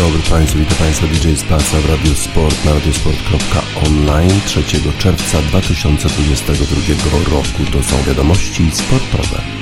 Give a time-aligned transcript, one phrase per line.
[0.00, 4.62] dobry Państwu, witam Państwa DJ Spasa w Radio Sport na radiosport.online 3
[4.98, 7.72] czerwca 2022 roku.
[7.72, 9.59] To są wiadomości sportowe.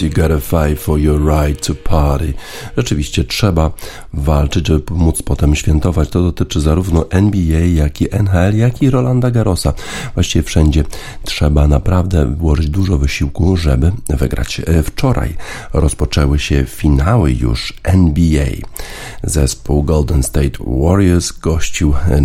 [0.00, 2.32] You gotta fight for your right to party.
[2.76, 3.72] Rzeczywiście trzeba
[4.14, 6.08] walczyć, żeby móc potem świętować.
[6.08, 9.72] To dotyczy zarówno NBA, jak i NHL, jak i Rolanda Garrosa.
[10.14, 10.84] Właściwie wszędzie
[11.24, 14.60] trzeba naprawdę włożyć dużo wysiłku, żeby wygrać.
[14.66, 15.36] E, wczoraj
[15.72, 18.46] rozpoczęły się finały już NBA.
[19.22, 22.20] Zespół Golden State Warriors gościł e,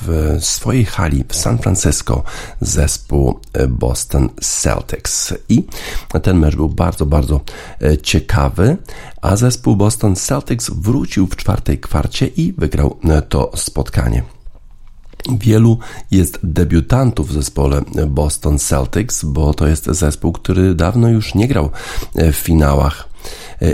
[0.00, 2.22] w swojej hali w San Francisco
[2.60, 5.64] zespół e, Boston Celtics i
[6.22, 7.40] ten mecz był bardzo, bardzo
[8.02, 8.76] ciekawy,
[9.22, 14.22] a zespół Boston Celtics wrócił w czwartej kwarcie i wygrał e, to spotkanie.
[15.30, 15.78] Wielu
[16.10, 21.70] jest debiutantów w zespole Boston Celtics, bo to jest zespół, który dawno już nie grał
[22.14, 23.13] e, w finałach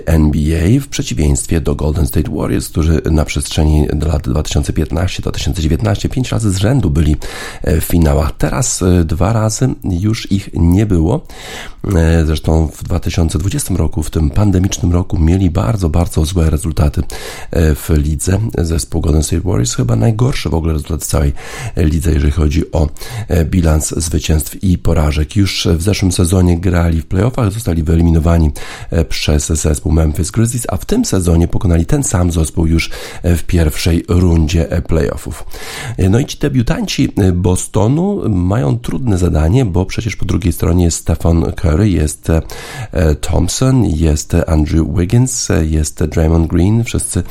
[0.06, 6.56] NBA w przeciwieństwie do Golden State Warriors, którzy na przestrzeni lat 2015-2019 pięć razy z
[6.56, 7.16] rzędu byli
[7.64, 8.32] w finałach.
[8.38, 11.26] Teraz dwa razy już ich nie było.
[11.94, 17.02] E, zresztą w 2020 roku, w tym pandemicznym roku, mieli bardzo, bardzo złe rezultaty
[17.50, 18.38] e, w lidze.
[18.58, 21.32] Zespół Golden State Warriors chyba najgorszy w ogóle rezultat w całej
[21.76, 22.88] lidze, jeżeli chodzi o
[23.28, 25.36] e, bilans zwycięstw i porażek.
[25.36, 28.50] Już w zeszłym sezonie grali w playoffach, zostali wyeliminowani
[29.08, 32.90] przez zespół Memphis Grizzlies, a w tym sezonie pokonali ten sam zespół już
[33.24, 35.44] w pierwszej rundzie playoffów.
[36.10, 41.52] No i ci debiutanci Bostonu mają trudne zadanie, bo przecież po drugiej stronie jest Stefan
[41.52, 47.22] Curry, jest e, Thompson, jest Andrew Wiggins, jest Draymond Green, wszyscy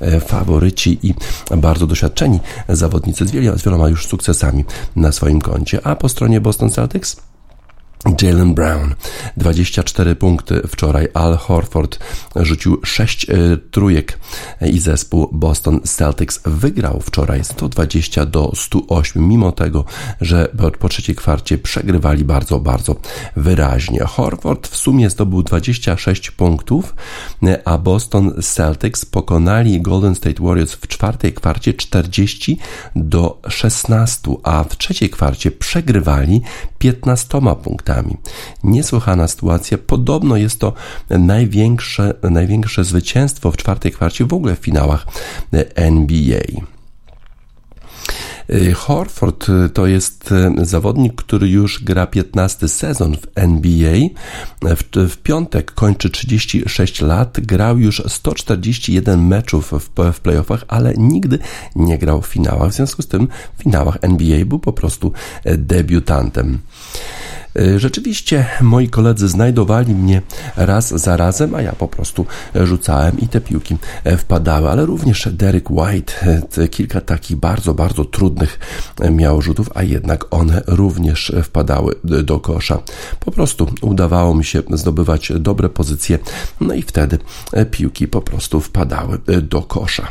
[0.00, 1.14] e, faworyci i
[1.56, 4.64] bardzo doświadczeni zawodnicy z wieloma już sukcesami
[4.96, 5.86] na swoim koncie.
[5.86, 7.16] A po stronie Boston Celtics
[8.22, 8.94] Jalen Brown
[9.36, 11.08] 24 punkty wczoraj.
[11.14, 11.98] Al Horford
[12.36, 13.34] rzucił 6 e,
[13.70, 14.18] trójek
[14.66, 19.84] i zespół Boston Celtics wygrał wczoraj 120 do 108, mimo tego,
[20.20, 20.48] że
[20.78, 22.96] po trzeciej kwarcie przegrywali bardzo, bardzo
[23.36, 24.00] wyraźnie.
[24.00, 26.94] Horford w sumie zdobył 26 punktów,
[27.64, 32.58] a Boston Celtics pokonali Golden State Warriors w czwartej kwarcie 40
[32.96, 36.42] do 16, a w trzeciej kwarcie przegrywali
[36.78, 38.16] 15 punktami.
[38.64, 39.78] Niesłychana sytuacja.
[39.78, 40.72] Podobno jest to
[41.10, 45.06] największe, największe zwycięstwo w czwartej kwarcie w ogóle w finałach
[45.74, 46.77] NBA.
[48.74, 53.98] Horford to jest zawodnik, który już gra 15 sezon w NBA.
[54.62, 61.38] W, w, piątek kończy 36 lat, grał już 141 meczów w, w playoffach, ale nigdy
[61.76, 62.70] nie grał w finałach.
[62.70, 63.28] W związku z tym
[63.58, 65.12] w finałach NBA był po prostu
[65.44, 66.58] debiutantem.
[67.58, 70.22] E, rzeczywiście moi koledzy znajdowali mnie
[70.56, 75.28] raz za razem, a ja po prostu rzucałem i te piłki e, wpadały, ale również
[75.32, 76.12] Derek White
[76.58, 78.58] e, kilka takich bardzo, bardzo trudnych
[79.10, 82.78] miał rzutów, a jednak one również wpadały do kosza.
[83.20, 86.18] Po prostu udawało mi się zdobywać dobre pozycje,
[86.60, 87.18] no i wtedy
[87.70, 90.08] piłki po prostu wpadały do kosza.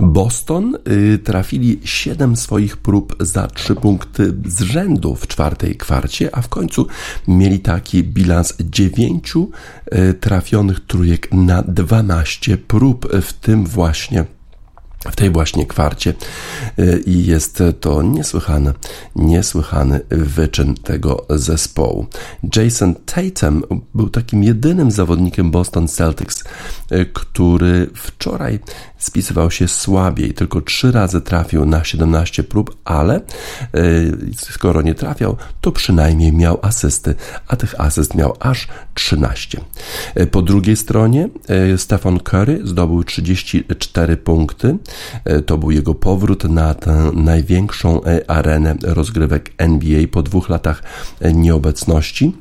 [0.00, 6.42] Boston y, trafili 7 swoich prób za 3 punkty z rzędu w czwartej kwarcie, a
[6.42, 6.86] w końcu
[7.28, 9.34] mieli taki bilans 9
[9.92, 14.24] y, trafionych trójek na 12 prób, w tym właśnie
[15.04, 16.14] w tej właśnie kwarcie
[16.78, 18.72] y, i jest to niesłychany,
[19.16, 22.06] niesłychany wyczyn tego zespołu.
[22.56, 23.62] Jason Tatum
[23.94, 26.44] był takim jedynym zawodnikiem Boston Celtics,
[27.12, 28.58] który wczoraj
[28.98, 33.20] spisywał się słabiej, tylko trzy razy trafił na 17 prób, ale e,
[34.36, 37.14] skoro nie trafiał, to przynajmniej miał asysty,
[37.48, 39.60] a tych asyst miał aż 13.
[40.14, 41.28] E, po drugiej stronie
[41.76, 44.78] Stephen Curry zdobył 34 punkty.
[45.46, 50.82] To był jego powrót na tę największą arenę rozgrywek NBA po dwóch latach
[51.34, 52.32] nieobecności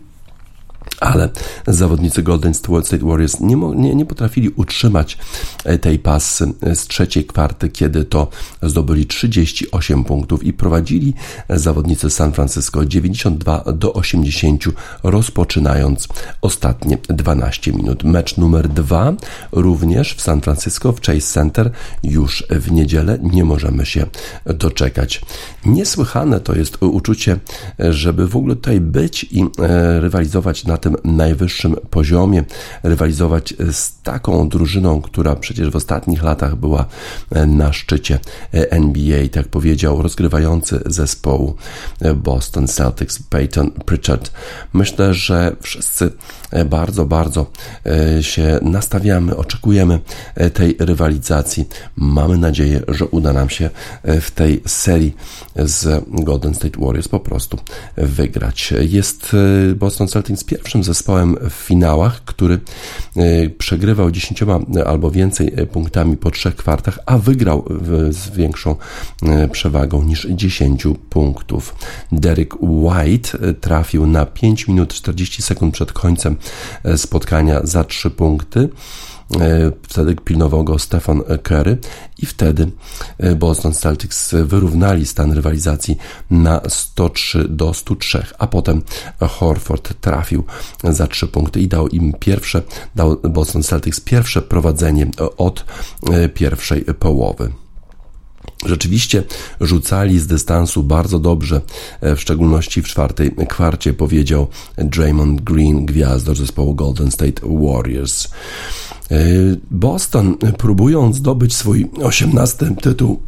[0.99, 1.29] ale
[1.67, 5.17] zawodnicy Golden State Warriors nie, nie, nie, potrafili utrzymać
[5.65, 8.27] e, tej pasy z trzeciej kwarty, kiedy to
[8.63, 11.13] zdobyli 38 punktów i prowadzili
[11.49, 14.63] zawodnicy San Francisco 92 do 80,
[15.03, 16.07] rozpoczynając
[16.41, 18.03] ostatnie 12 minut.
[18.03, 19.13] Mecz numer dwa
[19.51, 21.71] również w San Francisco w Chase Center
[22.03, 23.19] już w niedzielę.
[23.21, 24.05] Nie możemy się
[24.45, 25.21] doczekać.
[25.65, 27.39] Niesłychane to jest uczucie,
[27.79, 32.43] żeby w ogóle tutaj być i e, rywalizować na tym tym najwyższym poziomie,
[32.83, 36.85] rywalizować z taką drużyną, która przecież w ostatnich latach była
[37.31, 38.19] e, na szczycie
[38.53, 41.55] e, NBA, tak powiedział rozgrywający zespołu
[42.01, 44.31] e, Boston Celtics Peyton Pritchard.
[44.73, 46.11] Myślę, że wszyscy
[46.65, 47.45] bardzo, bardzo
[48.21, 49.99] się nastawiamy, oczekujemy
[50.53, 51.65] tej rywalizacji.
[51.95, 53.69] Mamy nadzieję, że uda nam się
[54.21, 55.15] w tej serii
[55.55, 57.59] z Golden State Warriors po prostu
[57.97, 58.73] wygrać.
[58.81, 59.35] Jest
[59.75, 62.59] Boston Celtics pierwszym najlepszym zespołem w finałach, który
[63.15, 64.44] e, przegrywał 10
[64.85, 67.65] albo więcej e, punktami po trzech kwartach, a wygrał
[68.09, 68.75] z większą
[69.24, 71.75] e, przewagą niż 10 punktów.
[72.12, 76.35] Derek White trafił na 5 minut 40 sekund przed końcem
[76.95, 78.69] spotkania za 3 punkty.
[79.35, 81.77] E, wtedy pilnował go Stefan Curry
[82.17, 82.71] i wtedy
[83.17, 85.97] e, Boston Celtics wyrównali stan rywalizacji
[86.31, 88.81] na 103 do 103, a potem
[89.19, 90.43] Horford trafił
[90.83, 92.61] za 3 punkty i dał im pierwsze,
[92.95, 95.07] dał Boston Celtics pierwsze prowadzenie
[95.37, 95.65] od
[96.11, 97.51] e, pierwszej połowy.
[98.66, 99.23] Rzeczywiście
[99.61, 101.61] rzucali z dystansu bardzo dobrze,
[102.01, 108.27] w szczególności w czwartej kwarcie, powiedział Draymond Green, gwiazdor zespołu Golden State Warriors.
[109.11, 109.18] E,
[109.71, 113.21] Boston, próbując zdobyć swój 18 tytuł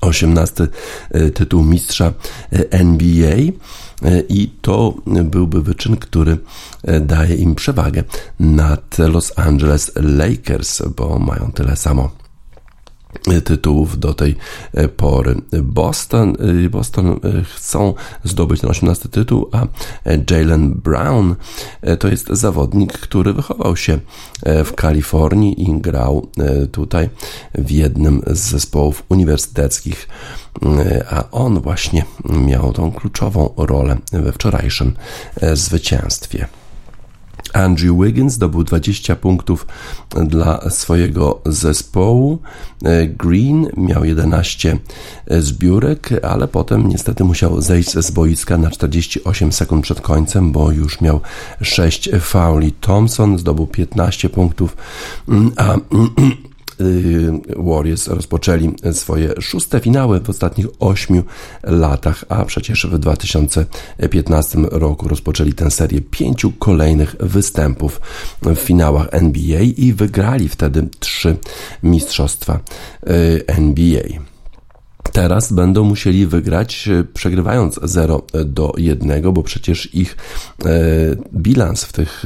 [0.00, 0.68] 18
[1.10, 2.12] e, tytuł mistrza
[2.52, 3.36] e, NBA
[4.28, 6.38] i to byłby wyczyn, który
[7.00, 8.04] daje im przewagę
[8.40, 12.23] nad Los Angeles Lakers, bo mają tyle samo
[13.44, 14.36] tytułów do tej
[14.74, 15.34] e, pory.
[15.62, 17.16] Boston, e, Boston e,
[17.56, 17.94] chcą
[18.24, 19.66] zdobyć ten 18 tytuł, a
[20.30, 21.34] Jalen Brown
[21.98, 23.98] to jest zawodnik, który wychował się
[24.64, 26.28] w Kalifornii i grał
[26.72, 27.10] tutaj
[27.54, 30.08] w jednym z zespołów uniwersyteckich,
[31.10, 32.04] a on właśnie
[32.46, 34.96] miał tą kluczową rolę we wczorajszym
[35.52, 36.46] zwycięstwie.
[37.54, 39.66] Andrew Wiggins zdobył 20 punktów
[40.10, 42.38] dla swojego zespołu.
[42.84, 44.78] E, Green miał 11
[45.30, 51.00] zbiórek, ale potem niestety musiał zejść z boiska na 48 sekund przed końcem, bo już
[51.00, 51.20] miał
[51.62, 52.72] 6 fauli.
[52.72, 54.76] Thompson zdobył 15 punktów,
[55.28, 55.74] mm, a
[57.56, 61.22] Warriors rozpoczęli swoje szóste finały w ostatnich ośmiu
[61.62, 68.00] latach, a przecież w 2015 roku rozpoczęli tę serię pięciu kolejnych występów
[68.42, 71.36] w finałach NBA i wygrali wtedy trzy
[71.82, 72.60] mistrzostwa
[73.08, 74.33] y, NBA
[75.12, 80.16] teraz będą musieli wygrać, e, przegrywając 0 do 1, bo przecież ich
[80.64, 80.70] e,
[81.34, 82.24] bilans w tych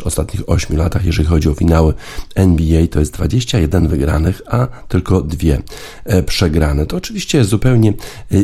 [0.00, 1.94] e, ostatnich 8 latach, jeżeli chodzi o finały
[2.34, 5.62] NBA, to jest 21 wygranych, a tylko dwie
[6.26, 6.86] przegrane.
[6.86, 7.92] To oczywiście jest zupełnie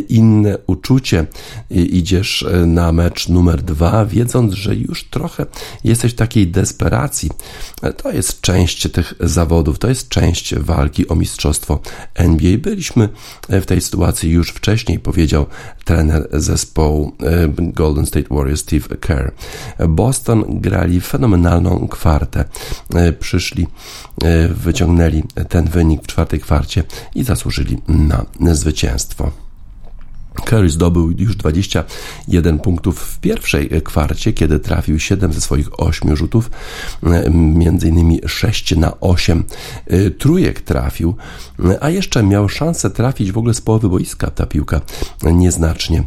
[0.09, 1.27] inne uczucie.
[1.71, 5.47] Idziesz na mecz numer 2, wiedząc, że już trochę
[5.85, 7.31] jesteś w takiej desperacji.
[7.97, 11.81] To jest część tych zawodów, to jest część walki o mistrzostwo
[12.15, 12.59] NBA.
[12.59, 13.09] Byliśmy
[13.63, 15.47] w tej sytuacji już wcześniej, powiedział
[15.85, 19.33] trener zespołu e, Golden State Warriors Steve Kerr.
[19.89, 22.45] Boston grali fenomenalną kwartę.
[22.95, 23.67] E, przyszli,
[24.25, 27.79] e, wyciągnęli ten wynik w czwartej kwarcie i zasłużyli
[28.41, 29.42] na zwycięstwo.
[30.35, 36.51] Curry zdobył już 21 punktów w pierwszej kwarcie, kiedy trafił 7 ze swoich 8 rzutów,
[37.31, 39.45] między innymi 6 na 8
[39.93, 41.15] y, trójek trafił,
[41.81, 44.31] a jeszcze miał szansę trafić w ogóle z połowy boiska.
[44.31, 44.81] Ta piłka
[45.23, 46.05] nieznacznie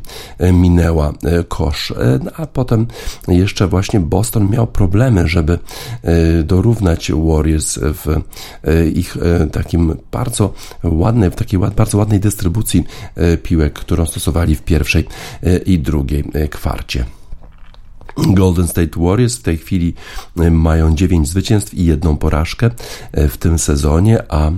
[0.54, 1.14] minęła
[1.48, 1.96] kosz, y,
[2.36, 2.88] a potem
[3.28, 5.60] jeszcze właśnie Boston miał problemy, żeby
[6.44, 8.22] dorównać Warriors w
[8.94, 9.18] ich
[9.52, 10.54] takim bardzo
[10.84, 12.84] ładnej, w takiej bardzo ładnej dystrybucji
[13.44, 15.06] piłek, którą stosowali w pierwszej
[15.44, 17.06] e, i drugiej e, kwarcie.
[18.18, 19.94] Golden State Warriors w tej chwili
[20.40, 22.70] e, mają 9 zwycięstw i jedną porażkę
[23.12, 24.54] e, w tym sezonie, a e,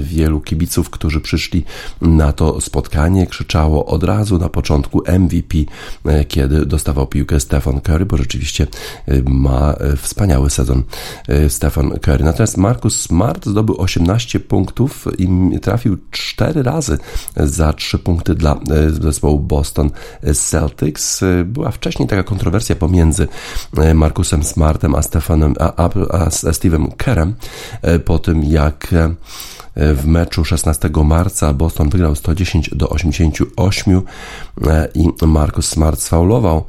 [0.00, 1.64] wielu kibiców, którzy przyszli
[2.00, 5.58] na to spotkanie, krzyczało od razu na początku MVP,
[6.28, 8.66] kiedy dostawał piłkę Stephen Curry, bo rzeczywiście
[9.24, 10.82] ma wspaniały sezon
[11.48, 12.24] Stephen Curry.
[12.24, 15.28] Natomiast Marcus Smart zdobył 18 punktów i
[15.60, 16.98] trafił 4 razy
[17.36, 18.60] za 3 punkty dla
[19.00, 19.90] zespołu Boston
[20.34, 21.20] Celtics.
[21.44, 23.28] Była wcześniej taka kontrowersja pomiędzy między
[23.78, 27.34] e, Markusem Smartem a, Stefanem, a, a, a Steve'em Kerem
[27.82, 29.14] e, po tym, jak e,
[29.76, 34.02] w meczu 16 marca Boston wygrał 110 do 88
[34.94, 36.64] i Marcus Smart sfaulował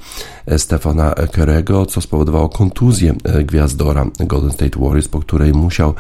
[0.58, 5.94] Stefana Kerego, co spowodowało kontuzję gwiazdora Golden State Warriors, po której musiał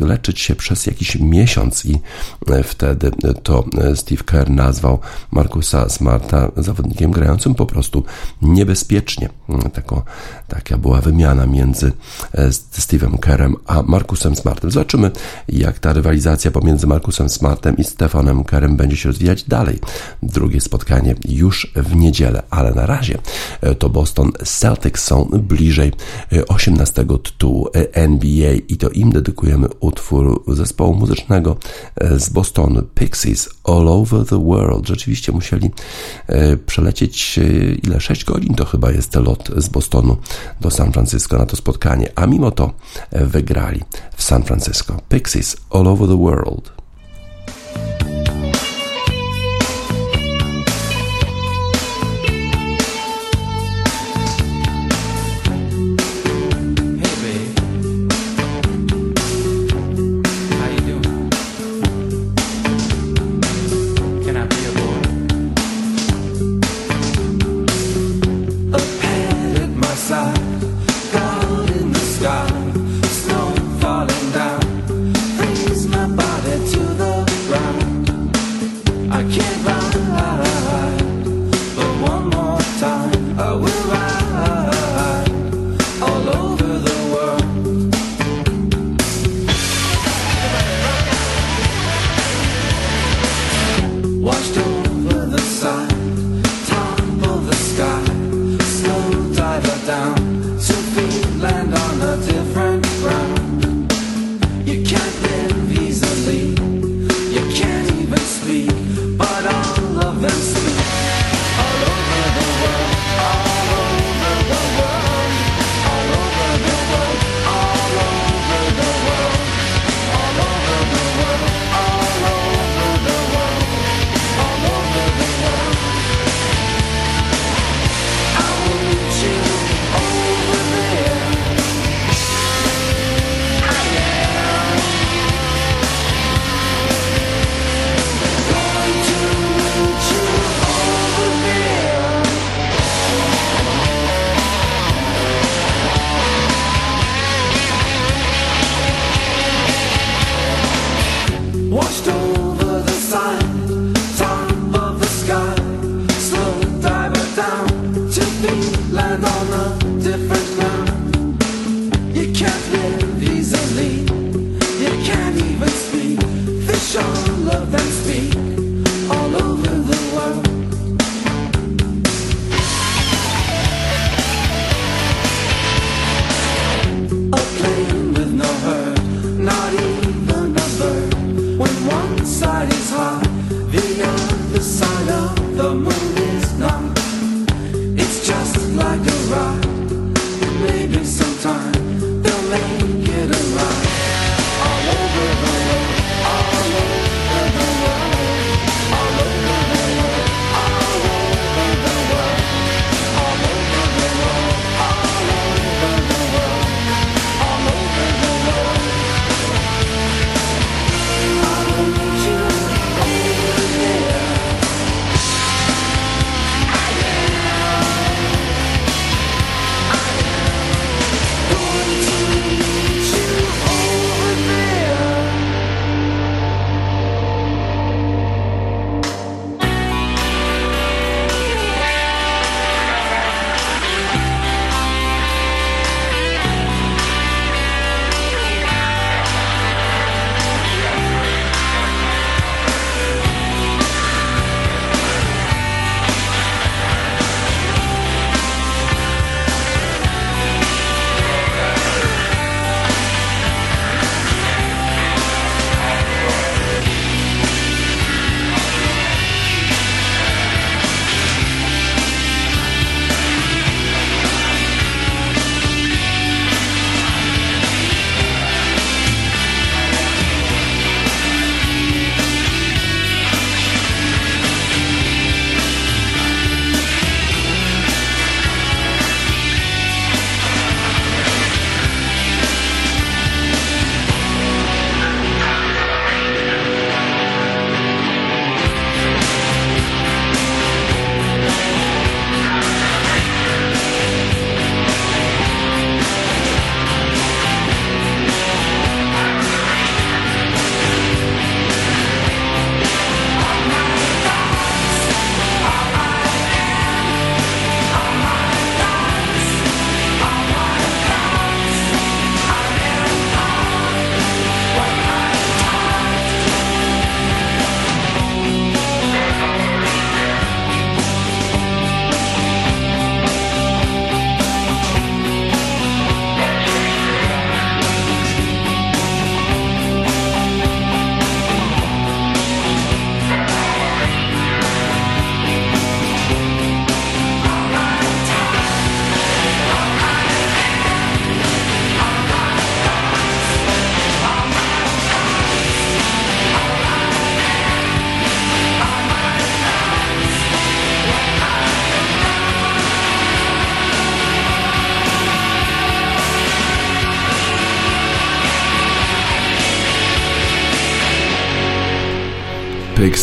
[0.00, 2.00] leczyć się przez jakiś miesiąc i
[2.64, 3.10] wtedy
[3.42, 4.98] to Steve Kerr nazwał
[5.30, 8.04] Markusa Smarta zawodnikiem grającym po prostu
[8.42, 9.28] niebezpiecznie.
[9.72, 10.02] Tako,
[10.48, 11.92] taka była wymiana między
[12.78, 14.70] Steve'em Kerem a Markusem Smartem.
[14.70, 15.10] Zobaczymy,
[15.48, 19.78] jak ta rywalizacja pomiędzy Markusem Smartem i Stefanem Kerem będzie się rozwijać dalej.
[20.22, 23.18] Drugie spotkanie już w niedzielę, ale na razie
[23.60, 25.92] e, to Boston Celtics są bliżej
[26.48, 31.56] 18 e, tytułu e, NBA i to im dedykujemy utwór zespołu muzycznego
[32.16, 34.88] z Bostonu Pixies All Over the World.
[34.88, 35.70] Rzeczywiście musieli
[36.66, 37.40] przelecieć
[37.82, 38.00] ile?
[38.00, 40.16] 6 godzin to chyba jest lot z Bostonu
[40.60, 42.72] do San Francisco na to spotkanie, a mimo to
[43.12, 43.80] wygrali
[44.16, 45.00] w San Francisco.
[45.08, 46.83] Pixies All Over the World.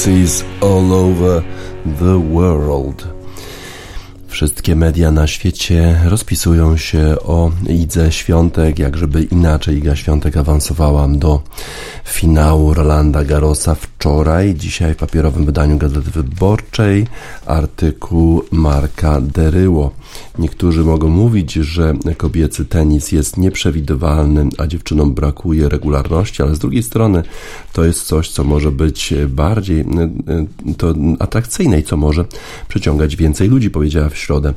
[0.01, 1.43] All over
[1.99, 3.07] the world.
[4.27, 11.07] Wszystkie media na świecie rozpisują się o Idze Świątek, jak żeby inaczej Iga Świątek awansowała
[11.07, 11.41] do
[12.05, 14.55] finału Rolanda Garosa wczoraj.
[14.55, 17.07] Dzisiaj w papierowym wydaniu Gazety Wyborczej
[17.45, 19.91] artykuł Marka Deryło.
[20.39, 26.83] Niektórzy mogą mówić, że kobiecy tenis jest nieprzewidywalny, a dziewczynom brakuje regularności, ale z drugiej
[26.83, 27.23] strony
[27.73, 29.85] to jest coś, co może być bardziej
[30.77, 32.25] to atrakcyjne i co może
[32.67, 34.53] przyciągać więcej ludzi, powiedziała w środę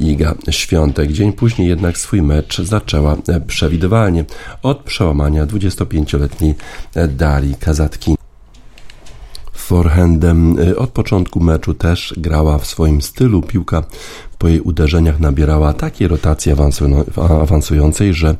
[0.00, 1.12] Iga Świątek.
[1.12, 4.24] Dzień później jednak swój mecz zaczęła przewidywalnie
[4.62, 6.54] od przełamania 25-letniej
[7.08, 8.14] Dali Kazatki
[9.64, 10.56] forehandem.
[10.76, 13.42] Od początku meczu też grała w swoim stylu.
[13.42, 13.82] Piłka
[14.38, 16.52] po jej uderzeniach nabierała takiej rotacji
[17.40, 18.36] awansującej, że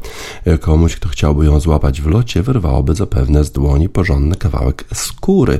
[0.60, 5.58] komuś, kto chciałby ją złapać w locie, wyrwałoby zapewne z dłoni porządny kawałek skóry.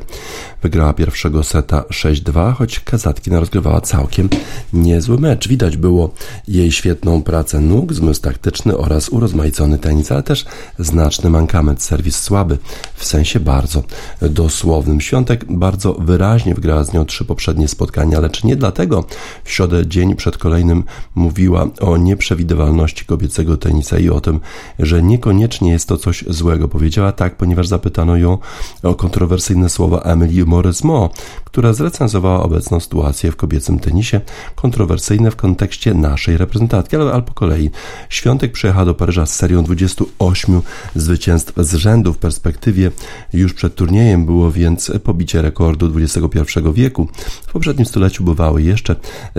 [0.63, 4.29] Wygrała pierwszego seta 6-2, choć Kazatkina rozgrywała całkiem
[4.73, 5.49] niezły mecz.
[5.49, 6.11] Widać było
[6.49, 10.45] jej świetną pracę nóg, zmysł taktyczny oraz urozmaicony tenis, ale też
[10.79, 12.59] znaczny mankament, serwis słaby,
[12.95, 13.83] w sensie bardzo
[14.23, 15.01] dosłownym.
[15.01, 19.05] Świątek bardzo wyraźnie wygrała z nią trzy poprzednie spotkania, lecz nie dlatego
[19.45, 24.41] w środę dzień przed kolejnym mówiła o nieprzewidywalności kobiecego tenisa i o tym,
[24.79, 26.69] że niekoniecznie jest to coś złego.
[26.69, 28.39] Powiedziała tak, ponieważ zapytano ją
[28.83, 31.11] o kontrowersyjne słowa Emily Moresmo,
[31.45, 34.21] która zrecenzowała obecną sytuację w kobiecym tenisie,
[34.55, 37.71] kontrowersyjne w kontekście naszej reprezentantki, ale, ale po kolei.
[38.09, 40.63] Świątek przyjechała do Paryża z serią 28
[40.95, 42.13] zwycięstw z rzędu.
[42.13, 42.91] W perspektywie
[43.33, 46.41] już przed turniejem było więc pobicie rekordu XXI
[46.75, 47.09] wieku.
[47.47, 48.97] W poprzednim stuleciu bywały jeszcze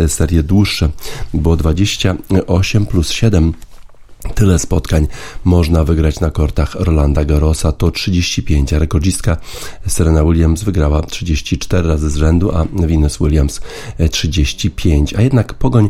[0.08, 0.75] serie dłuższe,
[1.34, 3.54] bo 28 plus 7
[4.34, 5.08] Tyle spotkań
[5.44, 9.38] można wygrać na kortach Rolanda Garrosa, to 35, a rekordzistka
[9.88, 13.62] Serena Williams wygrała 34 razy z rzędu, a Venus Williams
[14.12, 15.14] 35.
[15.14, 15.90] A jednak pogoń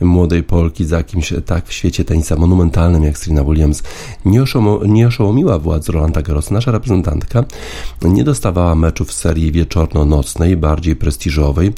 [0.00, 3.82] młodej Polki za kimś tak w świecie tenisa monumentalnym jak Serena Williams
[4.24, 4.44] nie,
[4.86, 6.54] nie oszołomiła władz Rolanda Garrosa.
[6.54, 7.44] Nasza reprezentantka
[8.02, 11.72] nie dostawała meczów w serii wieczorno-nocnej, bardziej prestiżowej,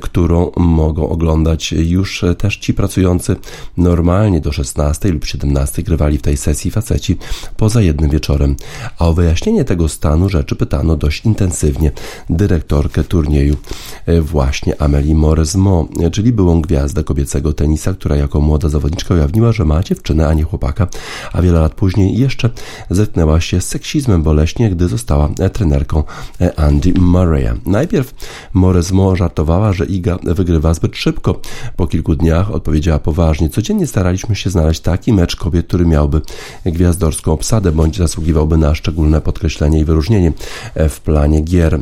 [0.00, 3.36] którą mogą oglądać już też ci pracujący
[3.76, 7.16] normalnie do 16 lub 17 17 grywali w tej sesji faceci
[7.56, 8.56] poza jednym wieczorem,
[8.98, 11.92] a o wyjaśnienie tego stanu rzeczy pytano dość intensywnie
[12.30, 13.56] dyrektorkę turnieju
[14.06, 19.64] e, właśnie Amelie Moresmo, czyli byłą gwiazdę kobiecego tenisa, która jako młoda zawodniczka ujawniła, że
[19.64, 20.86] ma dziewczynę, a nie chłopaka,
[21.32, 22.50] a wiele lat później jeszcze
[22.90, 26.04] zetknęła się z seksizmem boleśnie, gdy została e, trenerką
[26.40, 27.56] e, Andy Murray'a.
[27.66, 28.14] Najpierw
[28.52, 31.40] Moresmo żartowała, że Iga wygrywa zbyt szybko.
[31.76, 33.48] Po kilku dniach odpowiedziała poważnie.
[33.48, 36.20] Codziennie staraliśmy się znaleźć taki mecz, kobiet, który miałby
[36.66, 40.32] gwiazdorską obsadę bądź zasługiwałby na szczególne podkreślenie i wyróżnienie
[40.88, 41.80] w planie gier.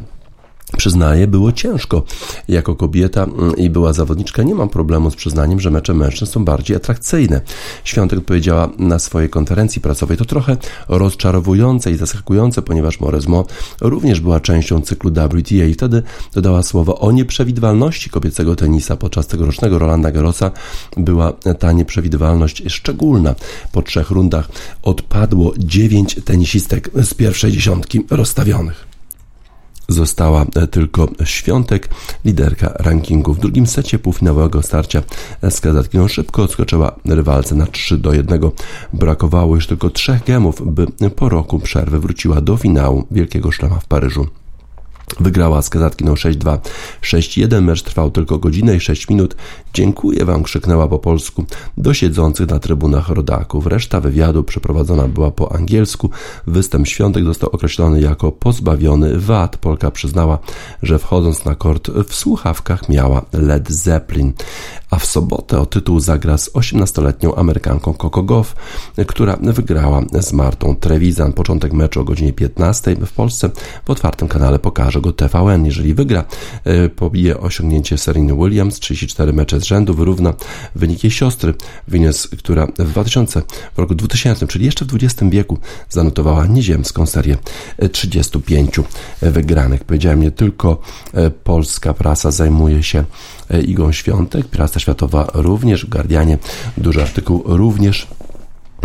[0.77, 2.03] Przyznaję, było ciężko.
[2.49, 6.45] Jako kobieta mm, i była zawodniczka, nie mam problemu z przyznaniem, że mecze mężczyzn są
[6.45, 7.41] bardziej atrakcyjne.
[7.85, 10.17] Świątek powiedziała na swojej konferencji prasowej.
[10.17, 10.57] To trochę
[10.89, 13.45] rozczarowujące i zaskakujące, ponieważ Moresmo
[13.81, 16.03] również była częścią cyklu WTA i wtedy
[16.35, 18.97] dodała słowo o nieprzewidywalności kobiecego tenisa.
[18.97, 20.51] Podczas tegorocznego Rolanda Garrosa
[20.97, 23.35] była ta nieprzewidywalność szczególna.
[23.73, 24.49] Po trzech rundach
[24.83, 28.94] odpadło dziewięć tenisistek z pierwszej dziesiątki rozstawionych.
[29.89, 31.89] Została e, tylko Świątek,
[32.25, 33.35] liderka rankingu.
[33.35, 35.03] W drugim secie półfinałowego starcia
[35.51, 38.41] z Kazatkiną szybko odskoczyła rywalce na 3 do 1.
[38.93, 43.87] Brakowało już tylko trzech gemów, by po roku przerwy wróciła do finału Wielkiego Szlema w
[43.87, 44.27] Paryżu.
[45.21, 46.59] Wygrała z Kazatkiną 6-2.
[47.03, 49.37] 6-1 mecz trwał tylko godzinę i 6 minut.
[49.75, 51.45] Dziękuję wam, krzyknęła po polsku
[51.77, 53.67] do siedzących na trybunach rodaków.
[53.67, 56.11] Reszta wywiadu przeprowadzona była po angielsku.
[56.47, 59.57] Występ świątek został określony jako pozbawiony wad.
[59.57, 60.39] Polka przyznała,
[60.83, 64.33] że wchodząc na kort w słuchawkach miała Led Zeppelin
[64.95, 68.57] a w sobotę o tytuł zagra z 18-letnią Amerykanką Coco Goff,
[69.07, 71.33] która wygrała z Martą Trevisan.
[71.33, 73.51] Początek meczu o godzinie 15 w Polsce
[73.85, 75.67] w otwartym kanale pokaże go TVN.
[75.67, 76.25] Jeżeli wygra,
[76.65, 80.35] e, pobije osiągnięcie Sereny Williams, 34 mecze z rzędu, wyrówna
[80.75, 81.55] wynik jej siostry
[81.89, 83.43] Venus, która w 2000,
[83.75, 87.37] w roku 2000, czyli jeszcze w XX wieku zanotowała nieziemską serię
[87.93, 88.81] 35
[89.23, 89.85] wygranych.
[89.85, 90.81] Powiedziałem, nie tylko
[91.15, 93.05] e, polska prasa zajmuje się
[93.51, 96.39] e, Igą Świątek, prasa światowa również, w Guardianie
[96.77, 98.07] duży artykuł również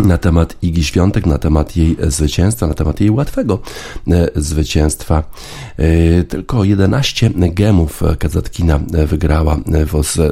[0.06, 3.58] na temat Igi Świątek, na temat jej zwycięstwa, na temat jej łatwego
[4.08, 5.24] e, zwycięstwa.
[5.76, 9.58] E, tylko 11 gemów Kazatkina wygrała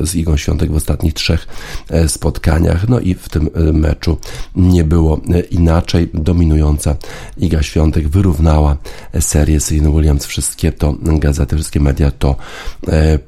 [0.02, 1.46] z Igą Świątek w ostatnich trzech
[1.88, 2.88] e, spotkaniach.
[2.88, 4.18] No i w tym meczu
[4.57, 6.09] nie było inaczej.
[6.14, 6.96] Dominująca
[7.37, 8.76] Iga Świątek wyrównała
[9.20, 10.26] serię Serena Williams.
[10.26, 12.37] Wszystkie to gazety, wszystkie media to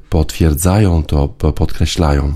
[0.09, 2.33] potwierdzają, to podkreślają.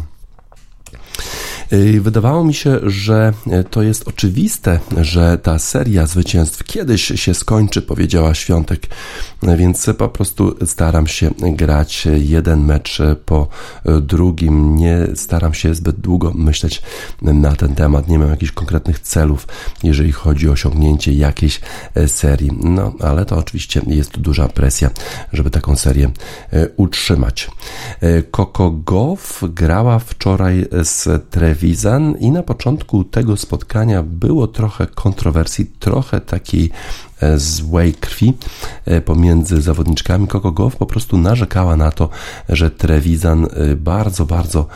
[1.73, 7.33] Y, wydawało mi się, że y, to jest oczywiste, że ta seria zwycięstw kiedyś się
[7.33, 8.87] skończy, powiedziała Świątek,
[9.57, 13.47] więc po prostu staram się grać jeden mecz po
[14.01, 14.75] drugim.
[14.75, 16.81] Nie staram się zbyt długo myśleć
[17.21, 18.07] na ten temat.
[18.07, 19.47] Nie mam jakichś konkretnych celów,
[19.83, 21.61] jeżeli chodzi o osiągnięcie jakiejś
[22.07, 22.51] serii.
[22.63, 24.89] No, ale to oczywiście jest duża presja,
[25.33, 26.11] żeby taką serię
[26.51, 27.51] e, utrzymać.
[28.01, 34.87] E, Coco Goff grała wczoraj z Trevi Trevisan i na początku tego spotkania było trochę
[34.87, 36.71] kontrowersji, trochę takiej
[37.37, 38.33] złej krwi
[38.85, 40.27] e, pomiędzy zawodniczkami.
[40.27, 42.09] Coco Goff po prostu narzekała na to,
[42.49, 44.67] że Trevisan e, bardzo, bardzo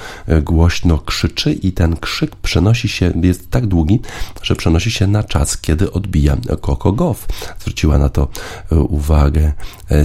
[0.42, 4.00] głośno krzyczy i ten krzyk przenosi się, jest tak długi,
[4.42, 7.28] że przenosi się na czas, kiedy odbija Coco Goff.
[7.60, 8.28] Zwróciła na to
[8.72, 9.54] uwagę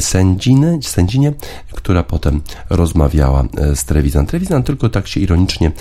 [0.00, 1.32] sędziny, sędzinie,
[1.72, 3.44] która potem rozmawiała
[3.74, 4.26] z Trevisan.
[4.26, 5.72] Trevisan tylko tak się ironicznie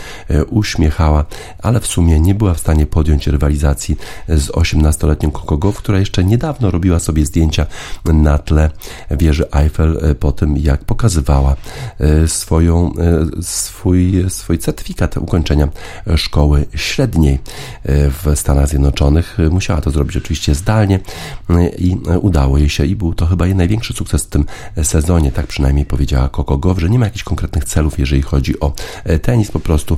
[0.50, 1.26] uśmiechała,
[1.60, 6.24] ale w sumie nie była w stanie podjąć rywalizacji z 18-letnią Coco Goff, która jeszcze
[6.24, 7.66] nie niedawno robiła sobie zdjęcia
[8.06, 8.70] na tle
[9.12, 11.56] wieży Eiffel e, po tym, jak pokazywała
[12.00, 12.92] e, swoją,
[13.40, 15.68] e, swój, swój certyfikat ukończenia
[16.16, 17.40] szkoły średniej
[17.86, 19.38] w Stanach Zjednoczonych.
[19.52, 21.00] Musiała to zrobić oczywiście zdalnie
[21.78, 24.46] i udało jej się i był to chyba jej największy sukces w tym
[24.84, 28.74] sezonie, tak przynajmniej powiedziała Coco Goff, że nie ma jakichś konkretnych celów, jeżeli chodzi o
[29.22, 29.98] tenis, po prostu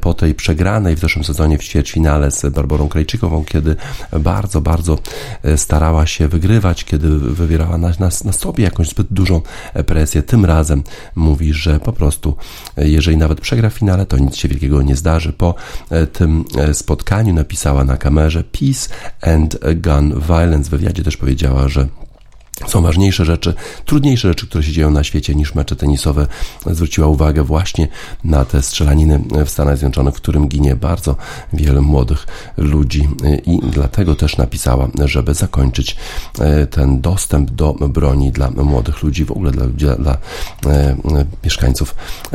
[0.00, 3.76] po tej przegranej w zeszłym sezonie w ćwierćfinale z Barbarą Krajczykową, kiedy
[4.20, 4.98] bardzo, bardzo
[5.56, 9.42] starała starała się wygrywać, kiedy wywierała na, na, na sobie jakąś zbyt dużą
[9.86, 10.22] presję.
[10.22, 10.82] Tym razem
[11.16, 12.36] mówi, że po prostu,
[12.76, 15.32] jeżeli nawet przegra w finale, to nic się wielkiego nie zdarzy.
[15.32, 15.54] Po
[15.90, 18.88] e, tym e, spotkaniu napisała na kamerze Peace
[19.22, 20.68] and Gun Violence.
[20.68, 21.88] W wywiadzie też powiedziała, że
[22.66, 26.26] są ważniejsze rzeczy, trudniejsze rzeczy, które się dzieją na świecie niż mecze tenisowe.
[26.66, 27.88] Zwróciła uwagę właśnie
[28.24, 31.16] na te strzelaniny w Stanach Zjednoczonych, w którym ginie bardzo
[31.52, 33.08] wiele młodych ludzi
[33.46, 35.96] i dlatego też napisała, żeby zakończyć
[36.38, 40.18] e, ten dostęp do broni dla młodych ludzi, w ogóle dla, dla,
[40.66, 40.96] e,
[41.44, 41.94] mieszkańców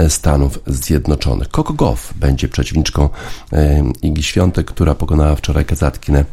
[0.10, 1.48] Stanów Zjednoczonych.
[1.48, 3.10] Coco Goff będzie przeciwniczką
[3.54, 6.26] e, Igi Świątek, która pokonała wczoraj Kazatkinę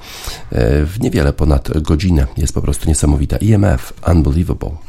[0.85, 2.27] w niewiele ponad godzinę.
[2.37, 3.37] Jest po prostu niesamowita.
[3.37, 3.93] IMF unbelievable.
[4.05, 4.83] unbelievable.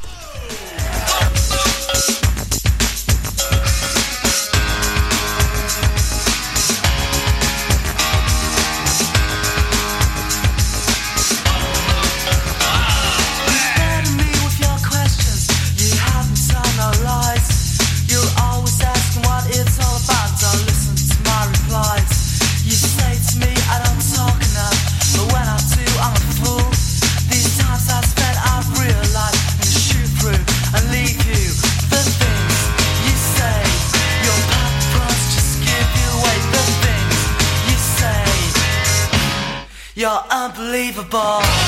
[41.11, 41.58] You're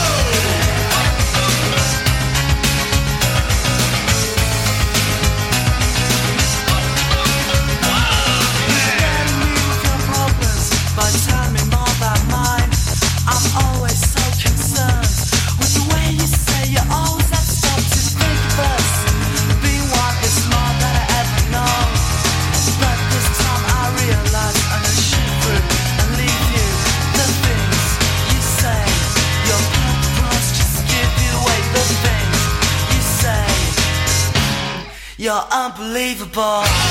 [36.11, 36.90] unbelievable.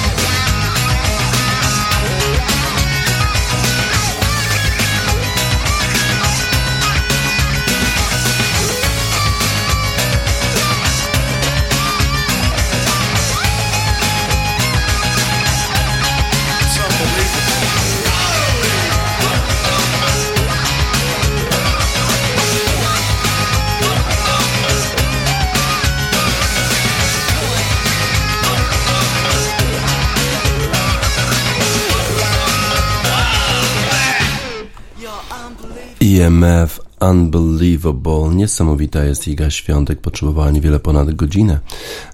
[36.21, 38.35] EMF Unbelievable.
[38.35, 39.99] Niesamowita jest Iga Świątek.
[40.01, 41.59] Potrzebowała niewiele ponad godzinę,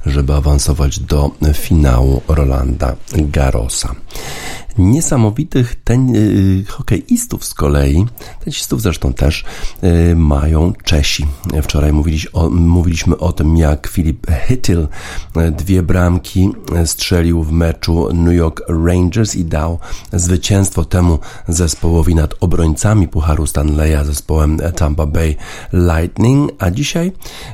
[0.06, 3.96] żeby awansować do finału Rolanda Garosa
[4.78, 8.06] niesamowitych ten, y, hokeistów z kolei,
[8.44, 9.46] tenisistów zresztą też,
[9.84, 11.26] y, mają Czesi.
[11.64, 14.88] Wczoraj mówiliś o, mówiliśmy o tym, jak Filip Hyttil
[15.38, 16.52] y, dwie bramki
[16.86, 19.80] strzelił w meczu New York Rangers i dał
[20.14, 25.36] zwycięstwo temu zespołowi nad obrońcami Pucharu Stanleya, zespołem Tampa Bay
[25.74, 27.12] Lightning, a dzisiaj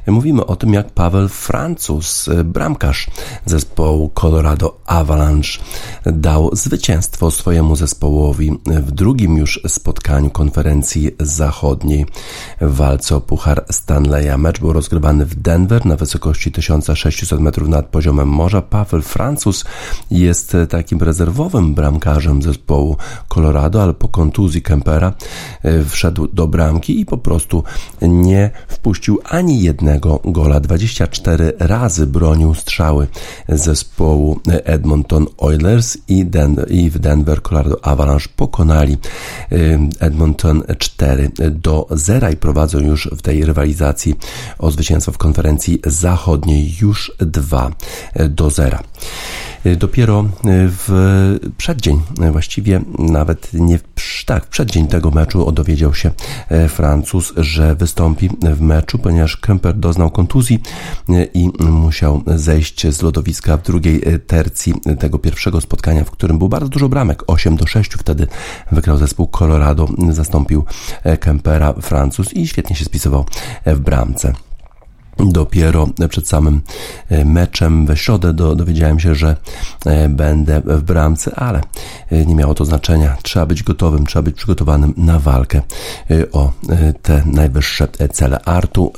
[0.08, 3.08] mówimy o tym, jak Paweł Francuz, bramkarz
[3.46, 5.60] zespołu Colorado Avalanche,
[6.06, 12.06] dał zwycięstwo zwycięstwo swojemu zespołowi w drugim już spotkaniu konferencji zachodniej
[12.62, 14.38] w walce o Puchar Stanleya.
[14.38, 18.62] Mecz był rozgrywany w Denver na wysokości 1600 metrów nad poziomem morza.
[18.62, 19.65] Paweł Francuz
[20.12, 22.97] jest takim rezerwowym bramkarzem zespołu
[23.28, 25.13] Colorado, ale po kontuzji Kempera
[25.63, 27.63] e, wszedł do bramki i po prostu
[28.02, 30.60] nie wpuścił ani jednego gola.
[30.60, 33.08] 24 razy bronił strzały
[33.49, 38.98] zespołu Edmonton Oilers i, Den i w Denver Colorado Avalanche pokonali
[40.00, 44.16] Edmonton 4 do 0 i prowadzą już w tej rywalizacji
[44.60, 47.72] o zwycięstwo w konferencji zachodniej już 2
[48.30, 48.80] do 0.
[49.65, 50.89] Y, dopiero y, w
[51.58, 53.80] przeddzień, y, właściwie nawet nie
[54.26, 56.12] tak, w przeddzień tego meczu dowiedział się
[56.69, 60.60] Francuz, że wystąpi w meczu, ponieważ Kemper doznał kontuzji
[61.34, 66.69] i musiał zejść z lodowiska w drugiej tercji tego pierwszego spotkania, w którym był bardzo
[66.69, 68.28] dużo bramek, 8 do 6 wtedy
[68.71, 70.65] wygrał zespół Colorado, zastąpił
[71.19, 73.26] Kempera Francuz i świetnie się spisował
[73.65, 74.34] w bramce.
[75.17, 76.62] Dopiero przed samym
[77.10, 79.36] e, meczem we środę do, dowiedziałem się, że
[79.86, 81.62] e, będę w bramce, ale
[82.12, 83.17] e, nie miało to znaczenia.
[83.23, 85.62] Trzeba być gotowym, trzeba być przygotowanym na walkę
[86.32, 86.52] o
[87.02, 88.39] te najwyższe cele.
[88.45, 88.93] Artu,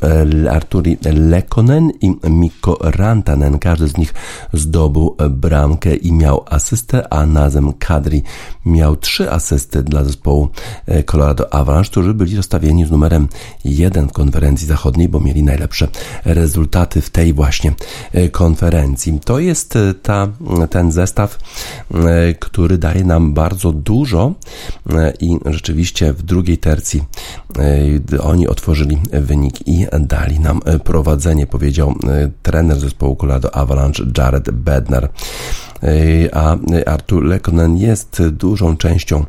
[0.51, 4.13] Arturi Lekonen i Mikko Rantanen, każdy z nich
[4.53, 8.23] zdobył bramkę i miał asystę, a Nazem Kadri
[8.65, 10.49] miał trzy asysty dla zespołu
[11.05, 13.27] Colorado Avalanche, którzy byli rozstawieni z numerem
[13.65, 15.87] 1 w konferencji zachodniej, bo mieli najlepsze
[16.25, 17.73] rezultaty w tej właśnie
[18.13, 19.19] e, konferencji.
[19.25, 20.27] To jest e, ta,
[20.69, 21.39] ten zestaw,
[21.93, 24.33] e, który daje nam bardzo dużo
[25.19, 27.03] i rzeczywiście w drugiej tercji
[28.21, 31.95] oni otworzyli wynik i dali nam prowadzenie, powiedział
[32.43, 35.09] trener zespołu Colorado Avalanche Jared Bednar
[36.33, 39.25] a Artur Lekonen jest dużą częścią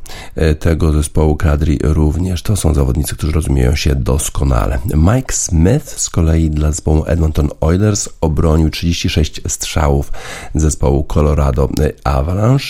[0.60, 2.42] tego zespołu kadri również.
[2.42, 4.78] To są zawodnicy, którzy rozumieją się doskonale.
[4.94, 10.12] Mike Smith z kolei dla zespołu Edmonton Oilers obronił 36 strzałów
[10.54, 11.68] zespołu Colorado
[12.04, 12.66] Avalanche,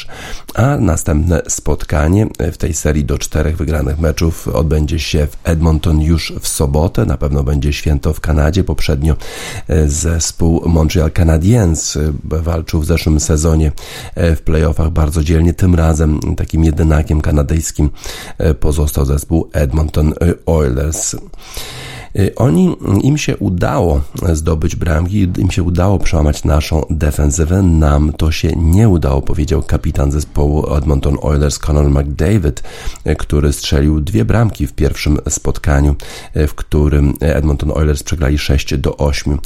[0.54, 6.32] a następne spotkanie w tej serii do czterech wygranych meczów odbędzie się w Edmonton już
[6.40, 7.04] w sobotę.
[7.04, 8.64] Na pewno będzie święto w Kanadzie.
[8.64, 9.16] Poprzednio
[9.86, 13.72] zespół Montreal Canadiens walczył w zeszłym sezonie
[14.16, 15.54] w playoffach bardzo dzielnie.
[15.54, 17.90] Tym razem takim jedynakiem kanadyjskim
[18.60, 20.14] pozostał zespół Edmonton
[20.46, 21.16] Oilers.
[22.18, 24.00] Y, oni, im się udało
[24.32, 30.12] zdobyć bramki, im się udało przełamać naszą defensywę, nam to się nie udało, powiedział kapitan
[30.12, 32.62] zespołu Edmonton Oilers Conor McDavid,
[33.06, 35.96] y, który strzelił dwie bramki w pierwszym spotkaniu,
[36.36, 39.38] y, w którym Edmonton Oilers przegrali 6 do 8.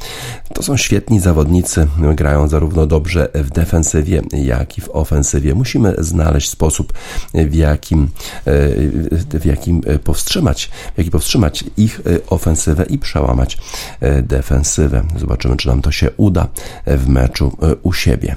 [0.54, 5.54] To są świetni zawodnicy, grają zarówno dobrze w defensywie, jak i w ofensywie.
[5.54, 6.92] Musimy znaleźć sposób,
[7.34, 8.08] w jakim,
[9.40, 13.58] w jakim powstrzymać, w jaki powstrzymać ich ofensywę ofensywę i przełamać
[14.00, 15.02] e, defensywę.
[15.16, 16.48] Zobaczymy, czy nam to się uda
[16.86, 18.36] w meczu e, u siebie.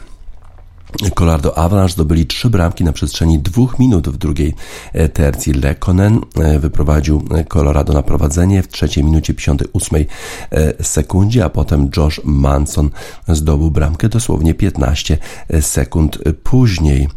[1.16, 4.54] Colorado Avalanche zdobyli trzy bramki na przestrzeni dwóch minut w drugiej
[4.94, 5.54] e, tercji.
[5.54, 10.06] Lekonen e, wyprowadził Colorado na prowadzenie w trzeciej minucie 58
[10.52, 12.90] e, sekundzie, a potem Josh Manson
[13.28, 15.18] zdobył bramkę dosłownie 15
[15.62, 17.08] sekund później.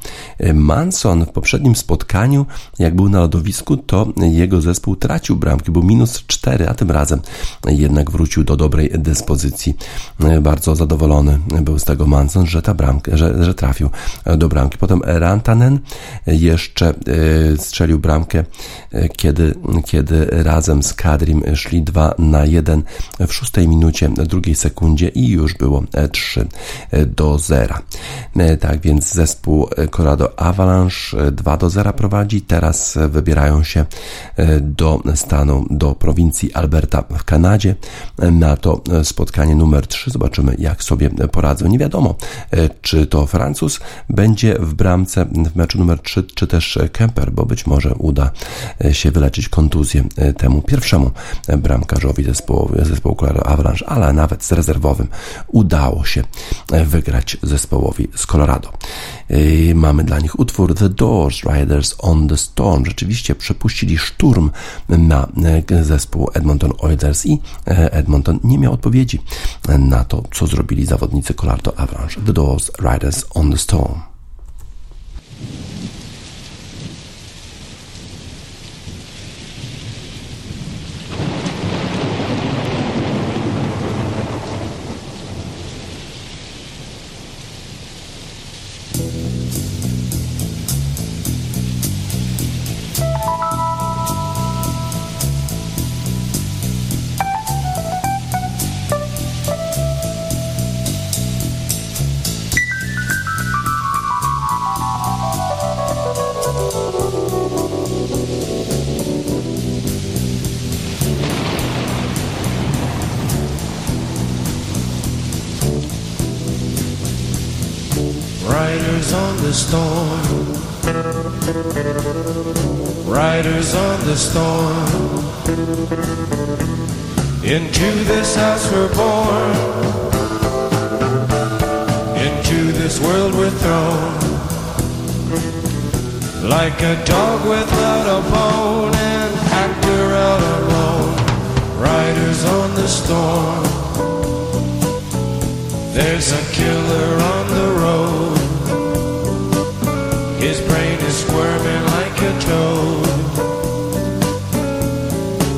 [0.54, 2.46] Manson w poprzednim spotkaniu,
[2.78, 7.20] jak był na lodowisku, to jego zespół tracił bramki, był minus 4, a tym razem
[7.66, 9.76] jednak wrócił do dobrej dyspozycji.
[10.42, 13.65] Bardzo zadowolony był z tego Manson, że ta bramka, że, że trafił
[14.36, 14.78] do bramki.
[14.78, 15.78] Potem Rantanen
[16.26, 16.94] jeszcze e,
[17.56, 18.44] strzelił bramkę,
[18.92, 19.54] e, kiedy,
[19.86, 22.82] kiedy razem z Kadrim szli 2 na 1
[23.28, 26.46] w szóstej minucie, drugiej sekundzie i już było 3
[26.90, 27.74] e, do 0.
[28.60, 32.42] Tak więc zespół Colorado Avalanche 2 do 0 prowadzi.
[32.42, 33.84] Teraz wybierają się
[34.60, 37.74] do stanu, do prowincji Alberta w Kanadzie
[38.18, 40.10] na to spotkanie numer 3.
[40.10, 41.68] Zobaczymy, jak sobie poradzą.
[41.68, 42.14] Nie wiadomo,
[42.82, 43.26] czy to
[43.56, 48.30] Francuz będzie w bramce w meczu numer 3, czy też Kemper, bo być może uda
[48.92, 50.04] się wyleczyć kontuzję
[50.38, 51.10] temu pierwszemu
[51.58, 55.08] bramkarzowi zespołu, zespołu Colorado Avalanche, ale nawet z rezerwowym
[55.46, 56.24] udało się
[56.84, 58.72] wygrać zespołowi z Colorado.
[59.74, 62.84] Mamy dla nich utwór The Doors Riders on the Storm.
[62.84, 64.50] Rzeczywiście przepuścili szturm
[64.88, 65.28] na
[65.82, 69.22] zespół Edmonton Oilers i Edmonton nie miał odpowiedzi
[69.78, 72.20] na to, co zrobili zawodnicy Colorado Avalanche.
[72.26, 74.15] The Doors Riders on the Storm.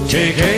[0.09, 0.58] Take a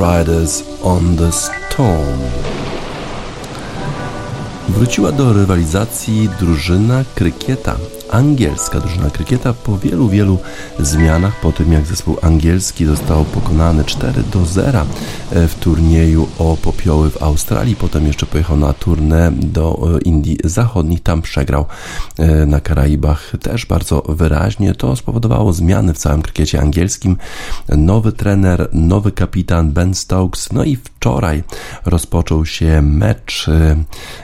[0.00, 2.20] Riders on the Storm.
[4.68, 7.76] Wróciła do rywalizacji drużyna krykieta.
[8.10, 10.38] Angielska drużyna krykieta po wielu, wielu
[10.78, 14.86] zmianach, po tym jak zespół angielski został pokonany 4 do 0
[15.32, 21.02] w turnieju o popioły w Australii, potem jeszcze pojechał na turnę do e, Indii Zachodnich,
[21.02, 21.66] tam przegrał
[22.18, 24.74] e, na Karaibach też bardzo wyraźnie.
[24.74, 27.16] To spowodowało zmiany w całym krykiecie angielskim.
[27.68, 31.42] Nowy trener, nowy kapitan Ben Stokes, no i wczoraj
[31.84, 33.76] rozpoczął się mecz e,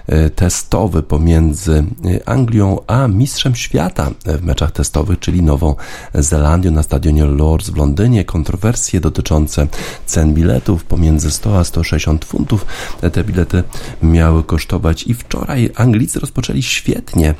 [0.06, 5.74] e, testowy pomiędzy e, Anglią a mistrzem świata w meczach testowych, czyli Nową
[6.14, 8.24] Zelandią na stadionie Lords w Londynie.
[8.24, 9.66] Kontrowersje dotyczące
[10.06, 12.66] cen biletów pomiędzy 100 a 160 funtów.
[13.12, 13.62] Te bilety
[14.02, 17.34] miały kosztować i wczoraj Anglicy rozpoczęli świetnie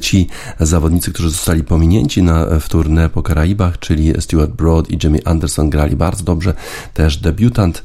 [0.00, 0.28] ci
[0.60, 5.70] zawodnicy, którzy zostali pominięci na, w turnę po Karaibach, czyli Stuart Broad i Jimmy Anderson
[5.70, 6.54] grali bardzo dobrze.
[6.94, 7.82] Też debiutant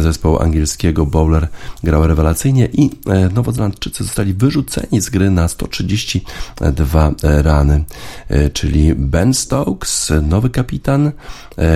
[0.00, 1.48] zespołu angielskiego Bowler
[1.84, 7.84] grał rewelacyjnie i e, Nowozelandczycy zostali wyrzuceni z gry na 132 rany,
[8.28, 11.12] E, czyli Ben Stokes, nowy kapitan, e,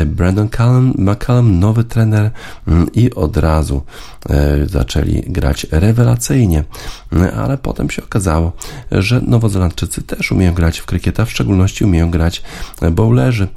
[0.06, 2.30] Brandon Callum, McCallum, nowy trener
[2.68, 3.82] mm, i od razu
[4.30, 6.64] e, zaczęli grać rewelacyjnie,
[7.12, 8.52] Mm, ale potem się okazało,
[8.92, 12.42] że Nowozelandczycy też umieją grać w krykieta, w szczególności umieją grać
[12.92, 13.48] bowlerzy.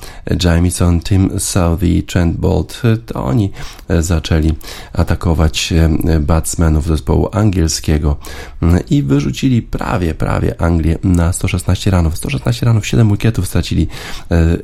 [0.44, 3.52] Jamison, Tim Southey, Trent Bolt, to oni
[4.00, 4.54] zaczęli
[4.94, 5.74] atakować
[6.20, 8.18] batsmenów zespołu angielskiego
[8.62, 12.18] mm, i wyrzucili prawie, prawie Anglię na 116 ranów.
[12.18, 13.88] 116 ranów, 7 wikietów stracili